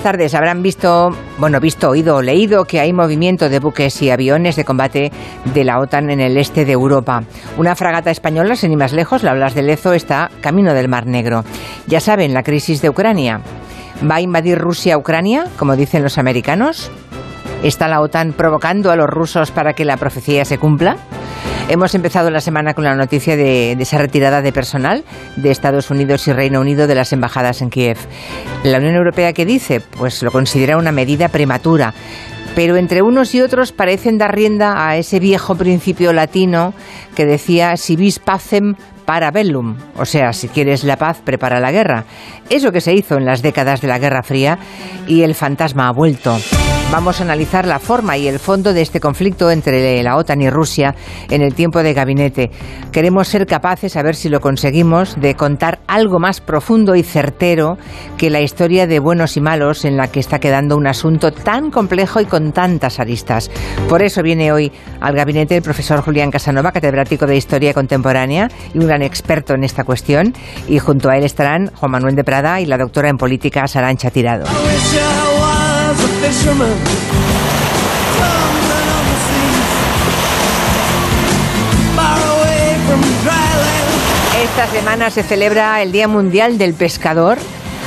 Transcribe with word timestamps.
tardes. 0.00 0.34
Habrán 0.34 0.62
visto, 0.62 1.10
bueno, 1.38 1.60
visto, 1.60 1.90
oído 1.90 2.16
o 2.16 2.22
leído 2.22 2.64
que 2.64 2.80
hay 2.80 2.92
movimiento 2.92 3.48
de 3.48 3.60
buques 3.60 4.02
y 4.02 4.10
aviones 4.10 4.56
de 4.56 4.64
combate 4.64 5.12
de 5.54 5.64
la 5.64 5.78
OTAN 5.78 6.10
en 6.10 6.20
el 6.20 6.36
este 6.36 6.64
de 6.64 6.72
Europa. 6.72 7.22
Una 7.56 7.76
fragata 7.76 8.10
española, 8.10 8.56
sin 8.56 8.72
ir 8.72 8.78
más 8.78 8.92
lejos, 8.92 9.22
la 9.22 9.34
Blas 9.34 9.54
de 9.54 9.62
Lezo, 9.62 9.92
está 9.92 10.30
camino 10.40 10.74
del 10.74 10.88
Mar 10.88 11.06
Negro. 11.06 11.44
Ya 11.86 12.00
saben, 12.00 12.34
la 12.34 12.42
crisis 12.42 12.82
de 12.82 12.90
Ucrania. 12.90 13.40
¿Va 14.10 14.16
a 14.16 14.20
invadir 14.20 14.58
Rusia 14.58 14.96
Ucrania, 14.96 15.44
como 15.58 15.76
dicen 15.76 16.02
los 16.02 16.18
americanos? 16.18 16.90
¿Está 17.62 17.86
la 17.86 18.00
OTAN 18.00 18.32
provocando 18.32 18.90
a 18.90 18.96
los 18.96 19.08
rusos 19.08 19.50
para 19.50 19.74
que 19.74 19.84
la 19.84 19.98
profecía 19.98 20.44
se 20.44 20.58
cumpla? 20.58 20.96
Hemos 21.70 21.94
empezado 21.94 22.32
la 22.32 22.40
semana 22.40 22.74
con 22.74 22.82
la 22.82 22.96
noticia 22.96 23.36
de, 23.36 23.76
esa 23.78 23.96
retirada 23.96 24.42
de 24.42 24.52
personal 24.52 25.04
de 25.36 25.52
Estados 25.52 25.88
Unidos 25.92 26.26
y 26.26 26.32
Reino 26.32 26.60
Unido 26.60 26.88
de 26.88 26.96
las 26.96 27.12
embajadas 27.12 27.62
en 27.62 27.70
Kiev. 27.70 27.96
¿La 28.64 28.78
Unión 28.78 28.96
Europea 28.96 29.32
qué 29.32 29.46
dice? 29.46 29.80
Pues 29.80 30.20
lo 30.24 30.32
considera 30.32 30.76
una 30.76 30.90
medida 30.90 31.28
prematura. 31.28 31.94
Pero 32.56 32.76
entre 32.76 33.02
unos 33.02 33.36
y 33.36 33.40
otros 33.40 33.70
parecen 33.70 34.18
dar 34.18 34.34
rienda 34.34 34.88
a 34.88 34.96
ese 34.96 35.20
viejo 35.20 35.54
principio 35.54 36.12
latino 36.12 36.74
que 37.14 37.24
decía 37.24 37.76
si 37.76 37.94
vis 37.94 38.18
pacem 38.18 38.74
para 39.04 39.30
bellum, 39.30 39.76
o 39.96 40.04
sea, 40.04 40.32
si 40.32 40.48
quieres 40.48 40.82
la 40.82 40.96
paz, 40.96 41.20
prepara 41.24 41.60
la 41.60 41.70
guerra. 41.70 42.04
Eso 42.48 42.72
que 42.72 42.80
se 42.80 42.94
hizo 42.94 43.16
en 43.16 43.26
las 43.26 43.42
décadas 43.42 43.80
de 43.80 43.86
la 43.86 44.00
Guerra 44.00 44.24
Fría 44.24 44.58
y 45.06 45.22
el 45.22 45.36
fantasma 45.36 45.86
ha 45.86 45.92
vuelto. 45.92 46.36
Vamos 46.92 47.20
a 47.20 47.22
analizar 47.22 47.68
la 47.68 47.78
forma 47.78 48.16
y 48.18 48.26
el 48.26 48.40
fondo 48.40 48.72
de 48.72 48.82
este 48.82 48.98
conflicto 48.98 49.48
entre 49.52 50.02
la 50.02 50.16
OTAN 50.16 50.42
y 50.42 50.50
Rusia 50.50 50.96
en 51.30 51.40
el 51.40 51.54
tiempo 51.54 51.84
de 51.84 51.94
gabinete. 51.94 52.50
Queremos 52.90 53.28
ser 53.28 53.46
capaces, 53.46 53.96
a 53.96 54.02
ver 54.02 54.16
si 54.16 54.28
lo 54.28 54.40
conseguimos, 54.40 55.14
de 55.20 55.36
contar 55.36 55.78
algo 55.86 56.18
más 56.18 56.40
profundo 56.40 56.96
y 56.96 57.04
certero 57.04 57.78
que 58.18 58.28
la 58.28 58.40
historia 58.40 58.88
de 58.88 58.98
buenos 58.98 59.36
y 59.36 59.40
malos 59.40 59.84
en 59.84 59.96
la 59.96 60.08
que 60.08 60.18
está 60.18 60.40
quedando 60.40 60.76
un 60.76 60.88
asunto 60.88 61.30
tan 61.30 61.70
complejo 61.70 62.20
y 62.20 62.24
con 62.24 62.50
tantas 62.50 62.98
aristas. 62.98 63.52
Por 63.88 64.02
eso 64.02 64.24
viene 64.24 64.50
hoy 64.50 64.72
al 65.00 65.14
gabinete 65.14 65.56
el 65.56 65.62
profesor 65.62 66.00
Julián 66.00 66.32
Casanova, 66.32 66.72
catedrático 66.72 67.24
de 67.24 67.36
Historia 67.36 67.72
Contemporánea 67.72 68.50
y 68.74 68.78
un 68.78 68.88
gran 68.88 69.02
experto 69.02 69.54
en 69.54 69.62
esta 69.62 69.84
cuestión. 69.84 70.34
Y 70.66 70.80
junto 70.80 71.08
a 71.08 71.16
él 71.16 71.22
estarán 71.22 71.70
Juan 71.72 71.92
Manuel 71.92 72.16
de 72.16 72.24
Prada 72.24 72.60
y 72.60 72.66
la 72.66 72.78
doctora 72.78 73.10
en 73.10 73.16
política 73.16 73.68
Sarancha 73.68 74.10
Tirado. 74.10 74.46
Esta 84.42 84.66
semana 84.66 85.10
se 85.10 85.22
celebra 85.22 85.80
el 85.80 85.92
Día 85.92 86.08
Mundial 86.08 86.58
del 86.58 86.74
Pescador, 86.74 87.38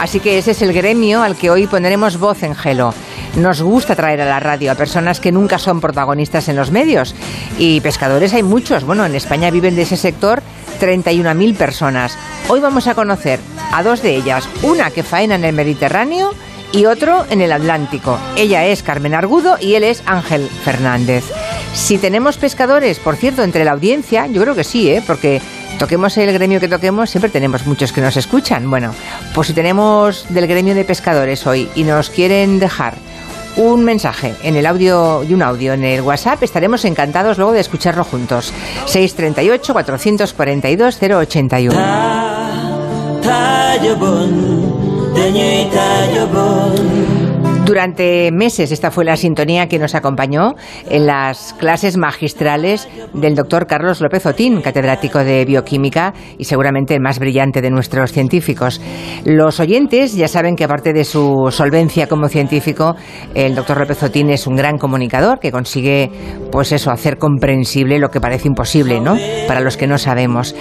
así 0.00 0.20
que 0.20 0.38
ese 0.38 0.52
es 0.52 0.62
el 0.62 0.72
gremio 0.72 1.22
al 1.22 1.36
que 1.36 1.50
hoy 1.50 1.66
pondremos 1.66 2.18
voz 2.18 2.42
en 2.42 2.54
gelo. 2.54 2.94
Nos 3.36 3.60
gusta 3.60 3.94
traer 3.94 4.22
a 4.22 4.26
la 4.26 4.40
radio 4.40 4.72
a 4.72 4.74
personas 4.74 5.20
que 5.20 5.30
nunca 5.30 5.58
son 5.58 5.82
protagonistas 5.82 6.48
en 6.48 6.56
los 6.56 6.70
medios 6.70 7.14
y 7.58 7.82
pescadores 7.82 8.32
hay 8.32 8.42
muchos. 8.42 8.84
Bueno, 8.84 9.04
en 9.04 9.14
España 9.14 9.50
viven 9.50 9.76
de 9.76 9.82
ese 9.82 9.98
sector 9.98 10.42
31.000 10.80 11.56
personas. 11.56 12.16
Hoy 12.48 12.60
vamos 12.60 12.86
a 12.86 12.94
conocer 12.94 13.38
a 13.72 13.82
dos 13.82 14.00
de 14.00 14.16
ellas, 14.16 14.48
una 14.62 14.90
que 14.90 15.02
faena 15.02 15.34
en 15.34 15.44
el 15.44 15.54
Mediterráneo 15.54 16.32
y 16.74 16.86
otro 16.86 17.24
en 17.30 17.40
el 17.40 17.52
Atlántico. 17.52 18.18
Ella 18.36 18.66
es 18.66 18.82
Carmen 18.82 19.14
Argudo 19.14 19.56
y 19.60 19.74
él 19.74 19.84
es 19.84 20.02
Ángel 20.06 20.48
Fernández. 20.48 21.24
Si 21.72 21.98
tenemos 21.98 22.36
pescadores, 22.36 22.98
por 22.98 23.16
cierto, 23.16 23.42
entre 23.42 23.64
la 23.64 23.72
audiencia, 23.72 24.26
yo 24.26 24.42
creo 24.42 24.54
que 24.56 24.64
sí, 24.64 24.90
¿eh? 24.90 25.02
porque 25.06 25.40
toquemos 25.78 26.16
el 26.18 26.32
gremio 26.32 26.58
que 26.58 26.68
toquemos, 26.68 27.10
siempre 27.10 27.30
tenemos 27.30 27.64
muchos 27.66 27.92
que 27.92 28.00
nos 28.00 28.16
escuchan. 28.16 28.68
Bueno, 28.68 28.92
pues 29.34 29.48
si 29.48 29.52
tenemos 29.52 30.26
del 30.30 30.48
gremio 30.48 30.74
de 30.74 30.84
pescadores 30.84 31.46
hoy 31.46 31.68
y 31.76 31.84
nos 31.84 32.10
quieren 32.10 32.58
dejar 32.58 32.94
un 33.56 33.84
mensaje 33.84 34.34
en 34.42 34.56
el 34.56 34.66
audio 34.66 35.22
y 35.22 35.32
un 35.32 35.42
audio 35.42 35.74
en 35.74 35.84
el 35.84 36.00
WhatsApp, 36.00 36.42
estaremos 36.42 36.84
encantados 36.84 37.38
luego 37.38 37.52
de 37.52 37.60
escucharlo 37.60 38.02
juntos. 38.02 38.52
638 38.86 39.72
442 39.72 40.98
081. 41.00 41.74
Durante 47.74 48.30
meses 48.30 48.70
esta 48.70 48.92
fue 48.92 49.04
la 49.04 49.16
sintonía 49.16 49.66
que 49.66 49.80
nos 49.80 49.96
acompañó 49.96 50.54
en 50.88 51.06
las 51.06 51.54
clases 51.54 51.96
magistrales 51.96 52.88
del 53.12 53.34
doctor 53.34 53.66
Carlos 53.66 54.00
López 54.00 54.24
Otín, 54.26 54.60
catedrático 54.60 55.24
de 55.24 55.44
bioquímica 55.44 56.14
y 56.38 56.44
seguramente 56.44 56.94
el 56.94 57.00
más 57.00 57.18
brillante 57.18 57.60
de 57.60 57.70
nuestros 57.70 58.12
científicos. 58.12 58.80
Los 59.24 59.58
oyentes 59.58 60.14
ya 60.14 60.28
saben 60.28 60.54
que 60.54 60.62
aparte 60.62 60.92
de 60.92 61.02
su 61.02 61.48
solvencia 61.50 62.06
como 62.06 62.28
científico, 62.28 62.94
el 63.34 63.56
doctor 63.56 63.80
López 63.80 64.04
Otín 64.04 64.30
es 64.30 64.46
un 64.46 64.54
gran 64.54 64.78
comunicador 64.78 65.40
que 65.40 65.50
consigue, 65.50 66.12
pues 66.52 66.70
eso, 66.70 66.92
hacer 66.92 67.18
comprensible 67.18 67.98
lo 67.98 68.08
que 68.08 68.20
parece 68.20 68.46
imposible, 68.46 69.00
¿no? 69.00 69.16
Para 69.48 69.58
los 69.58 69.76
que 69.76 69.88
no 69.88 69.98
sabemos. 69.98 70.54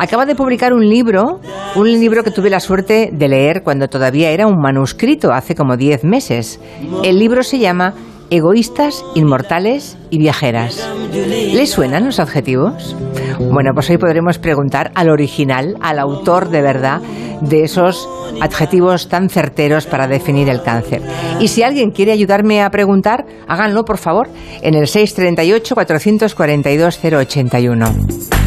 Acaba 0.00 0.26
de 0.26 0.34
publicar 0.34 0.72
un 0.72 0.88
libro, 0.88 1.38
un 1.76 1.92
libro 1.92 2.24
que 2.24 2.32
tuve 2.32 2.50
la 2.50 2.58
suerte 2.58 3.10
de 3.12 3.28
leer 3.28 3.62
cuando 3.62 3.86
todavía 3.86 4.30
era 4.30 4.48
un 4.48 4.60
manuscrito, 4.60 5.32
hace 5.32 5.54
como 5.54 5.76
10 5.76 6.02
meses. 6.02 6.55
El 7.04 7.18
libro 7.18 7.42
se 7.42 7.58
llama 7.58 7.94
Egoístas, 8.30 9.04
Inmortales 9.14 9.96
y 10.10 10.18
Viajeras. 10.18 10.88
¿Les 11.12 11.70
suenan 11.70 12.04
los 12.04 12.18
adjetivos? 12.18 12.96
Bueno, 13.38 13.70
pues 13.74 13.88
hoy 13.90 13.98
podremos 13.98 14.38
preguntar 14.38 14.90
al 14.94 15.10
original, 15.10 15.76
al 15.80 15.98
autor 15.98 16.48
de 16.48 16.62
verdad 16.62 17.00
de 17.40 17.64
esos 17.64 18.08
adjetivos 18.40 19.08
tan 19.08 19.28
certeros 19.28 19.86
para 19.86 20.08
definir 20.08 20.48
el 20.48 20.62
cáncer. 20.62 21.02
Y 21.40 21.48
si 21.48 21.62
alguien 21.62 21.90
quiere 21.90 22.12
ayudarme 22.12 22.62
a 22.62 22.70
preguntar, 22.70 23.26
háganlo 23.46 23.84
por 23.84 23.98
favor 23.98 24.28
en 24.62 24.74
el 24.74 24.86
638 24.86 25.74
442 25.74 26.98
081. 26.98 28.45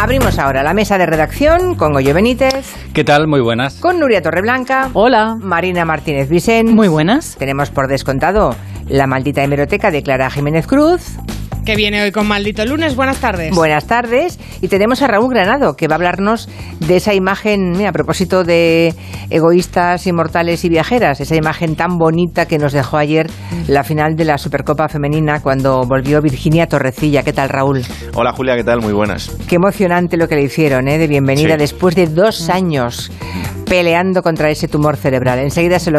Abrimos 0.00 0.38
ahora 0.38 0.62
la 0.62 0.74
mesa 0.74 0.96
de 0.96 1.06
redacción 1.06 1.74
con 1.74 1.92
Goyo 1.92 2.14
Benítez. 2.14 2.72
¿Qué 2.94 3.02
tal? 3.02 3.26
Muy 3.26 3.40
buenas. 3.40 3.80
Con 3.80 3.98
Nuria 3.98 4.22
Torreblanca. 4.22 4.90
Hola. 4.92 5.36
Marina 5.40 5.84
Martínez 5.84 6.28
Vicent. 6.28 6.70
Muy 6.70 6.86
buenas. 6.86 7.34
Tenemos 7.36 7.70
por 7.70 7.88
descontado 7.88 8.54
la 8.86 9.08
maldita 9.08 9.42
hemeroteca 9.42 9.90
de 9.90 10.04
Clara 10.04 10.30
Jiménez 10.30 10.68
Cruz 10.68 11.18
que 11.68 11.76
viene 11.76 12.00
hoy 12.02 12.12
con 12.12 12.26
Maldito 12.26 12.64
Lunes. 12.64 12.96
Buenas 12.96 13.18
tardes. 13.18 13.54
Buenas 13.54 13.86
tardes. 13.86 14.38
Y 14.62 14.68
tenemos 14.68 15.02
a 15.02 15.06
Raúl 15.06 15.28
Granado, 15.28 15.76
que 15.76 15.86
va 15.86 15.96
a 15.96 15.98
hablarnos 15.98 16.48
de 16.80 16.96
esa 16.96 17.12
imagen, 17.12 17.72
mira, 17.72 17.90
a 17.90 17.92
propósito 17.92 18.42
de 18.42 18.94
egoístas, 19.28 20.06
inmortales 20.06 20.64
y 20.64 20.70
viajeras, 20.70 21.20
esa 21.20 21.36
imagen 21.36 21.76
tan 21.76 21.98
bonita 21.98 22.46
que 22.46 22.56
nos 22.56 22.72
dejó 22.72 22.96
ayer 22.96 23.26
la 23.66 23.84
final 23.84 24.16
de 24.16 24.24
la 24.24 24.38
Supercopa 24.38 24.88
Femenina 24.88 25.42
cuando 25.42 25.82
volvió 25.82 26.22
Virginia 26.22 26.66
Torrecilla. 26.68 27.22
¿Qué 27.22 27.34
tal, 27.34 27.50
Raúl? 27.50 27.82
Hola, 28.14 28.32
Julia, 28.32 28.56
¿qué 28.56 28.64
tal? 28.64 28.80
Muy 28.80 28.94
buenas. 28.94 29.36
Qué 29.46 29.56
emocionante 29.56 30.16
lo 30.16 30.26
que 30.26 30.36
le 30.36 30.44
hicieron, 30.44 30.88
¿eh? 30.88 30.96
De 30.96 31.06
bienvenida 31.06 31.52
sí. 31.52 31.58
después 31.58 31.94
de 31.94 32.06
dos 32.06 32.48
años 32.48 33.12
peleando 33.68 34.22
contra 34.22 34.50
ese 34.50 34.68
tumor 34.68 34.96
cerebral. 34.96 35.38
Enseguida 35.40 35.78
se 35.78 35.90
lo 35.90 35.96